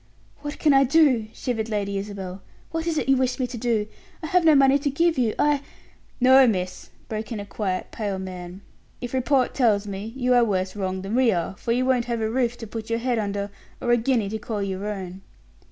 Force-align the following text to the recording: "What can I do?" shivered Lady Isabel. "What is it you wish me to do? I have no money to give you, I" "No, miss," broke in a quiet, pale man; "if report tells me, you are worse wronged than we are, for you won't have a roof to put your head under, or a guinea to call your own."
"What 0.41 0.57
can 0.57 0.73
I 0.73 0.83
do?" 0.83 1.27
shivered 1.31 1.69
Lady 1.69 1.95
Isabel. 1.99 2.41
"What 2.71 2.87
is 2.87 2.97
it 2.97 3.07
you 3.07 3.17
wish 3.17 3.37
me 3.37 3.45
to 3.45 3.55
do? 3.55 3.85
I 4.23 4.25
have 4.29 4.43
no 4.43 4.55
money 4.55 4.79
to 4.79 4.89
give 4.89 5.15
you, 5.15 5.35
I" 5.37 5.61
"No, 6.29 6.47
miss," 6.47 6.89
broke 7.07 7.31
in 7.31 7.39
a 7.39 7.45
quiet, 7.45 7.91
pale 7.91 8.17
man; 8.17 8.61
"if 8.99 9.13
report 9.13 9.53
tells 9.53 9.85
me, 9.85 10.11
you 10.15 10.33
are 10.33 10.43
worse 10.43 10.75
wronged 10.75 11.03
than 11.03 11.13
we 11.13 11.31
are, 11.31 11.55
for 11.55 11.71
you 11.71 11.85
won't 11.85 12.05
have 12.05 12.19
a 12.19 12.31
roof 12.31 12.57
to 12.57 12.65
put 12.65 12.89
your 12.89 12.97
head 12.97 13.19
under, 13.19 13.51
or 13.79 13.91
a 13.91 13.97
guinea 13.97 14.27
to 14.29 14.39
call 14.39 14.63
your 14.63 14.87
own." 14.87 15.21